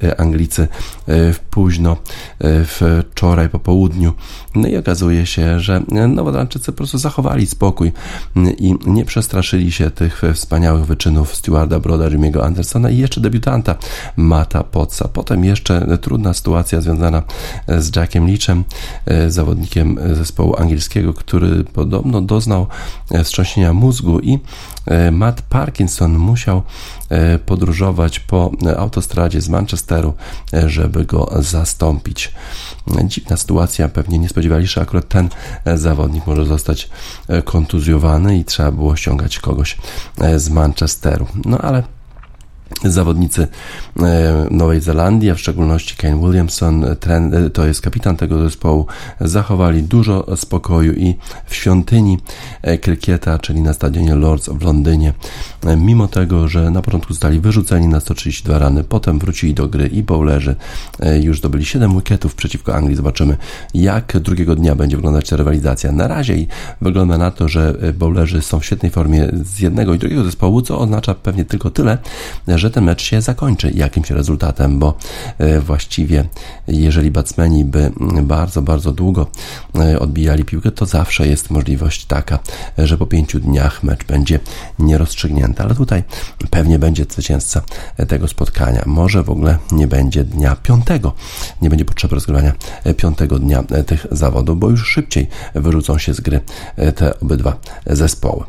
[0.04, 0.62] e, Anglicy
[1.08, 1.98] e, w późno
[2.40, 4.14] e, wczoraj po południu.
[4.56, 7.92] No i okazuje się, że Nowozelandczycy po prostu zachowali spokój
[8.36, 13.76] mm, i nie przestraszyli się tych wspaniałych wyczynów Stewarda Broda, Jimmy'ego Andersona i jeszcze debiutanta
[14.16, 15.08] Mata Potsa.
[15.08, 17.24] Potem jeszcze trudna sytuacja związana
[17.68, 18.64] z Jackiem Leachem,
[19.28, 22.68] zawodnikiem zespołu angielskiego, który podobno doznał
[23.24, 24.40] wstrząśnienia mózgu i
[25.12, 26.64] Matt Parkinson musiał
[27.46, 30.14] podróżować po autostradzie z Manchesteru,
[30.68, 32.34] żeby go zastąpić.
[33.04, 35.30] Dziwna sytuacja, pewnie nie spodziewali się, że akurat ten
[35.76, 36.90] zawodnik może zostać
[37.46, 39.78] kontuzjowany i trzeba było ściągać kogoś
[40.38, 41.28] z Manchesteru.
[41.46, 41.84] No ale
[42.84, 43.48] zawodnicy
[44.52, 48.86] Nowej Zelandii, a w szczególności Kane Williamson, tren, to jest kapitan tego zespołu,
[49.22, 52.18] zachowali dużo spokoju i w świątyni
[52.82, 55.14] krykieta, czyli na stadionie Lords w Londynie,
[55.78, 60.04] mimo tego, że na początku zostali wyrzuceni na 132 rany, potem wrócili do gry i
[60.04, 60.56] bowlerzy
[61.22, 62.96] już zdobyli 7 wikietów przeciwko Anglii.
[62.96, 63.38] Zobaczymy,
[63.74, 65.92] jak drugiego dnia będzie wyglądać ta rywalizacja.
[65.92, 66.46] Na razie
[66.82, 70.80] wygląda na to, że bowlerzy są w świetnej formie z jednego i drugiego zespołu, co
[70.80, 71.98] oznacza pewnie tylko tyle,
[72.56, 74.98] że ten mecz się zakończy jakimś rezultatem, bo
[75.62, 76.24] właściwie
[76.68, 77.92] jeżeli batsmeni by
[78.24, 79.28] bardzo, bardzo długo
[80.00, 82.40] odbijali piłkę, to zawsze jest możliwość taka,
[82.78, 84.40] że po pięciu dniach mecz będzie
[84.80, 85.64] nierozstrzygnięty.
[85.64, 86.04] Ale tutaj
[86.50, 87.62] pewnie będzie zwycięzca
[88.08, 88.84] tego spotkania.
[88.86, 91.14] Może w ogóle nie będzie dnia piątego.
[91.62, 92.52] Nie będzie potrzeby rozgrywania
[92.98, 96.40] piątego dnia tych zawodów, bo już szybciej wyrzucą się z gry
[96.96, 98.44] te obydwa zespoły.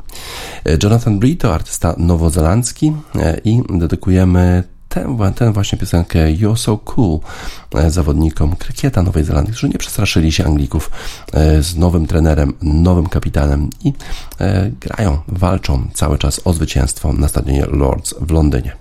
[0.82, 2.92] Jonathan Bree to artysta nowozelandzki
[3.44, 7.18] i dedykujemy tę, tę właśnie piosenkę You're So Cool
[7.74, 10.90] e, zawodnikom krykieta Nowej Zelandii, którzy nie przestraszyli się Anglików
[11.32, 13.92] e, z nowym trenerem, nowym kapitanem i
[14.40, 18.76] e, grają, walczą cały czas o zwycięstwo na stadionie Lords w Londynie.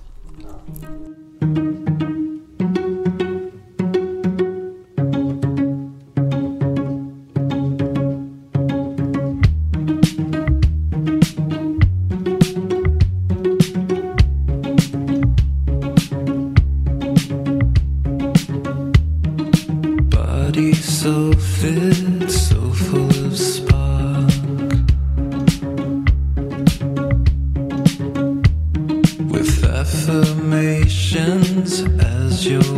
[32.46, 32.75] you.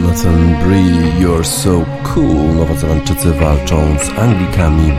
[0.00, 2.54] Jonathan Bree, You're So Cool.
[2.54, 4.92] Nowozelandczycy walczą z Anglikami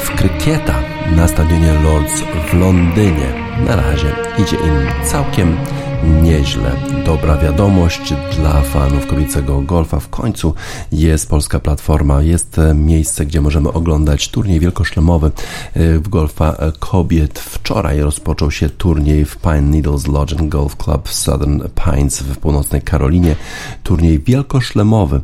[0.00, 0.74] w krykieta
[1.16, 3.32] na stadionie Lords w Londynie.
[3.66, 5.56] Na razie idzie im całkiem
[6.04, 6.70] nieźle.
[7.04, 10.00] Dobra wiadomość dla fanów kobiecego golfa.
[10.00, 10.54] W końcu
[10.92, 16.72] jest polska platforma, jest e, miejsce, gdzie możemy oglądać turniej wielkoszlemowy e, w golfa e,
[16.78, 17.38] kobiet.
[17.38, 22.38] Wczoraj rozpoczął się turniej w Pine Needles Lodge and Golf Club w Southern Pines w
[22.38, 23.36] północnej Karolinie.
[23.82, 25.20] Turniej wielkoszlemowy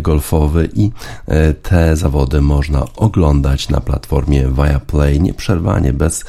[0.00, 0.90] golfowy i
[1.62, 6.24] te zawody można oglądać na platformie Viaplay nieprzerwanie, bez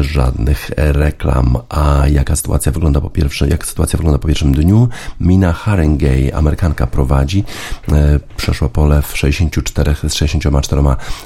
[0.00, 1.56] żadnych reklam.
[1.68, 4.88] A jaka sytuacja wygląda po pierwsze, jak sytuacja wygląda po pierwszym dniu?
[5.20, 7.44] Mina Haringey, Amerykanka prowadzi,
[7.92, 10.82] e, przeszła pole w 64 z 64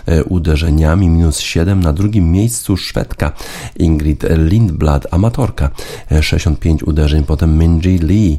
[0.07, 1.81] e, uderzeniami, minus 7.
[1.81, 3.33] Na drugim miejscu Szwedka
[3.77, 5.71] Ingrid Lindblad, amatorka,
[6.21, 8.39] 65 e, uderzeń, potem Minji Lee,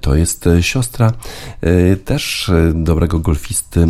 [0.00, 1.12] to jest siostra
[2.04, 3.86] też dobrego golfisty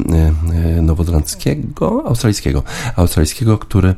[0.82, 2.62] nowozelandzkiego, australijskiego,
[2.96, 3.94] australijskiego, który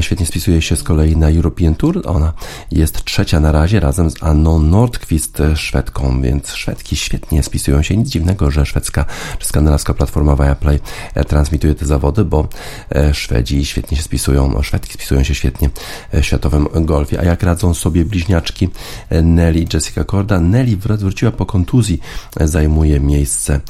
[0.00, 2.02] świetnie spisuje się z kolei na European Tour.
[2.04, 2.32] Ona
[2.70, 7.96] jest trzecia na razie razem z Anną Nordqvist, Szwedką, więc Szwedki świetnie spisują się.
[7.96, 9.04] Nic dziwnego, że szwedzka
[9.38, 10.80] czy skandynawska platforma Viaplay
[11.14, 12.48] e, transmituje te zawody, bo
[12.94, 15.70] e, Szwedzi świetnie się spisują, Szwedki spisują się świetnie
[16.12, 17.20] w światowym golfie.
[17.20, 18.68] A jak radzą sobie bliźniaczki
[19.10, 20.40] e, Nelly i Jessica Korda?
[20.40, 20.76] Nelly
[21.14, 22.00] wróciła po kontuzji,
[22.40, 23.60] zajmuje miejsce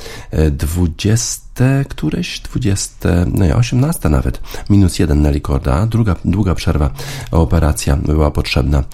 [0.50, 1.43] 20 te
[1.88, 2.40] któreś?
[2.40, 4.40] 20, no ja 18 nawet,
[4.70, 6.90] minus jeden Nelly Corda, druga, długa przerwa,
[7.30, 8.84] operacja była potrzebna,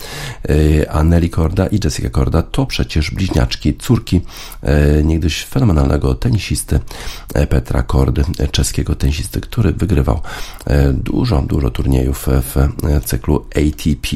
[0.48, 4.20] e, a Nelly Corda i Jessica Corda to przecież bliźniaczki, córki
[4.62, 6.80] e, niegdyś fenomenalnego tenisisty
[7.34, 10.20] e, Petra Kordy, czeskiego tenisisty, który wygrywał
[10.94, 12.68] dużo, dużo turniejów w
[13.04, 14.08] cyklu ATP.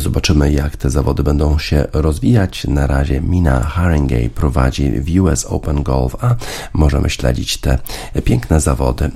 [0.00, 2.64] Zobaczymy, jak te zawody będą się rozwijać.
[2.64, 6.36] Na razie Mina Haringey prowadzi w US Open Golf, a
[6.72, 7.69] możemy śledzić te
[8.12, 9.10] te piękne zawody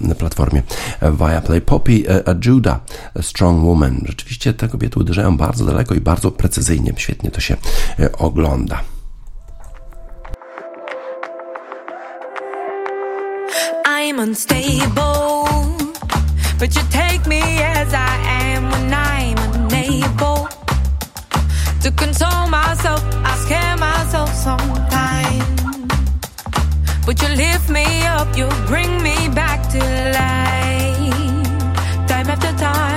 [0.00, 0.62] na platformie
[1.02, 1.60] Viaplay.
[1.60, 2.04] Poppy
[2.44, 2.80] Judah,
[3.20, 4.00] Strong Woman.
[4.06, 6.92] Rzeczywiście te kobiety uderzają bardzo daleko i bardzo precyzyjnie.
[6.96, 7.56] Świetnie to się
[7.98, 8.80] e, ogląda.
[13.86, 15.44] I'm unstable,
[16.58, 20.48] but you take me as I am when I'm unable
[21.82, 23.02] to control myself.
[23.24, 25.43] I scare myself sometimes.
[27.06, 32.93] But you lift me up, you bring me back to life, time after time.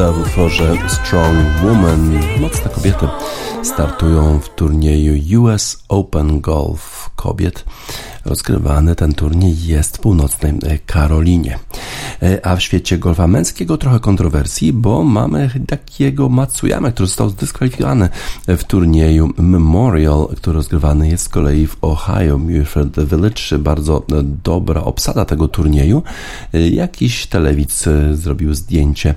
[0.00, 2.20] Judah w utworze Strong Woman.
[2.40, 3.08] Mocne kobiety
[3.62, 7.64] startują w turnieju US Open Golf kobiet.
[8.24, 10.54] Rozgrywany ten turniej jest w północnej
[10.86, 11.58] Karolinie.
[12.22, 18.08] E, a w świecie golfa męskiego trochę kontrowersji, bo mamy takiego Matsuyama, który został zdyskwalifikowany
[18.46, 23.58] w turnieju Memorial, który rozgrywany jest z kolei w Ohio, Milford Village.
[23.58, 24.02] Bardzo
[24.44, 26.02] dobra obsada tego turnieju.
[26.54, 29.14] E, jakiś telewidz e, zrobił zdjęcie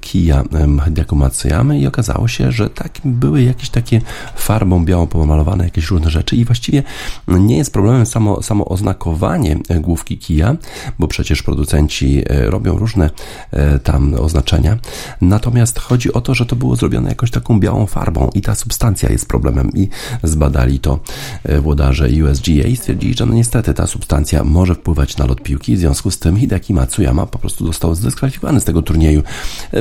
[0.00, 0.44] kija
[0.84, 4.00] Hideako Matsuyamy i okazało się, że tak były jakieś takie
[4.36, 6.82] farbą białą pomalowane jakieś różne rzeczy i właściwie
[7.28, 10.56] nie jest problemem samo, samo oznakowanie główki kija,
[10.98, 11.85] bo przecież producenci
[12.28, 13.10] e, robią różne
[13.50, 14.78] e, tam oznaczenia.
[15.20, 19.08] Natomiast chodzi o to, że to było zrobione jakąś taką białą farbą i ta substancja
[19.08, 19.88] jest problemem i
[20.22, 20.98] zbadali to
[21.44, 25.76] e, włodarze USGA i stwierdzili, że no niestety ta substancja może wpływać na lot piłki,
[25.76, 29.22] w związku z tym Hideki Matsuyama po prostu został zdyskwalifikowany z tego turnieju.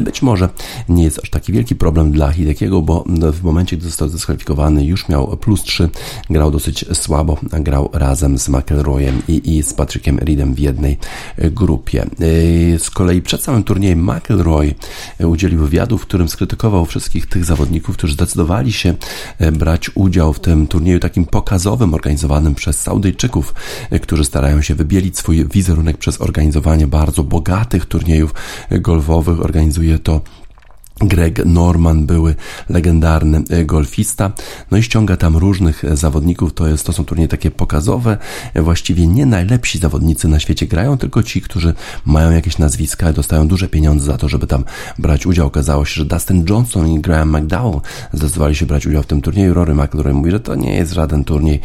[0.04, 0.50] Być może
[0.90, 3.04] nie jest aż taki wielki problem dla Hidekiego, bo
[3.34, 5.90] w momencie, gdy został zdyskwalifikowany już miał plus 3,
[6.30, 10.98] grał dosyć słabo, grał razem z McElroyem i, i z Patrickiem Reedem w jednej
[11.38, 11.95] grupie.
[12.22, 14.76] Y, z kolei przed samym turniejem McElroy
[15.20, 18.94] udzielił wywiadu, w którym skrytykował wszystkich tych zawodników, którzy zdecydowali się
[19.40, 23.54] e, brać udział w tym turnieju takim pokazowym, organizowanym przez Saudyjczyków,
[24.02, 28.34] którzy starają się wybielić swój wizerunek przez organizowanie bardzo bogatych turniejów
[28.72, 29.42] golfowych.
[29.42, 30.22] Organizuje to
[31.00, 32.36] Greg Norman, były
[32.70, 34.32] legendarny e, golfista,
[34.72, 38.18] no i ściąga tam różnych e, zawodników, to, jest, to są turnieje takie pokazowe,
[38.54, 41.74] e, właściwie nie najlepsi zawodnicy na świecie grają, tylko ci, którzy
[42.06, 44.64] mają jakieś nazwiska, dostają duże pieniądze za to, żeby tam
[45.00, 45.48] brać udział.
[45.48, 47.82] Okazało się, że Dustin Johnson i Graham McDowell
[48.14, 49.54] zdecydowali się brać udział w tym turnieju.
[49.54, 51.60] Rory McIlroy mówi, że to nie jest żaden turniej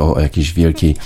[0.00, 0.96] o jakiejś wielkiej,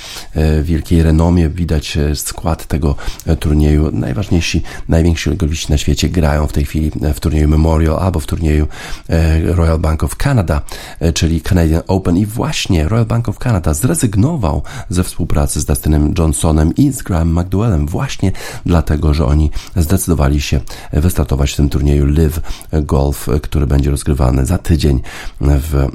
[0.63, 1.49] wielkiej renomie.
[1.49, 2.95] Widać skład tego
[3.41, 3.91] turnieju.
[3.93, 8.27] Najważniejsi, najwięksi golfiści na świecie grają w tej chwili w turnieju turnieju Memorial albo w
[8.27, 8.69] turnieju
[9.09, 10.63] e, Royal Bank of Canada,
[11.01, 16.15] e, czyli Canadian Open i właśnie Royal Bank of Canada zrezygnował ze współpracy z Dustinem
[16.19, 18.33] Johnsonem i z Graham McDowellem właśnie
[18.67, 20.61] dlatego, że oni zdecydowali się
[20.93, 22.41] wystartować w tym turnieju Live
[22.73, 25.01] Golf, który będzie rozgrywany za tydzień
[25.41, 25.89] w,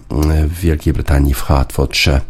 [0.61, 2.21] Wielkiej Brytanii w Hertfordshire.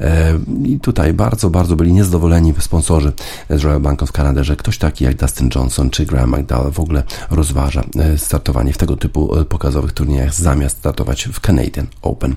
[0.00, 3.12] E, I tutaj bardzo, bardzo byli niezadowoleni sponsorzy
[3.50, 6.80] z Royal Bank of Canada, że ktoś taki jak Dustin Johnson czy Graham McDowell w
[6.80, 7.82] ogóle rozważa
[8.16, 12.34] startowanie startowanie w tego typu e, pokazowych turniejach zamiast startować w Canadian Open.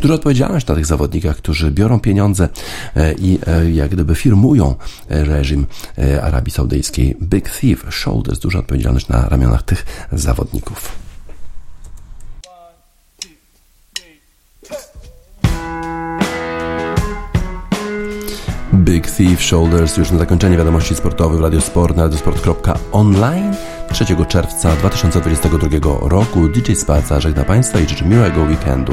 [0.00, 2.48] Duża odpowiedzialność na tych zawodnikach, którzy biorą pieniądze
[2.96, 4.74] e, i e, jak gdyby firmują
[5.08, 5.66] reżim
[6.22, 7.16] Arabii Saudyjskiej.
[7.22, 10.92] Big Thief Shoulders, duża odpowiedzialność na ramionach tych zawodników.
[18.74, 23.54] Big Thief Shoulders już na zakończenie wiadomości sportowych w Radiosport na radiosport.online
[23.92, 25.68] 3 czerwca 2022
[26.08, 26.48] roku.
[26.48, 28.92] DJ Spaca żegna Państwa i życzę miłego weekendu.